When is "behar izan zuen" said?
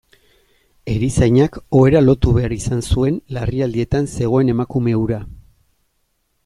2.39-3.21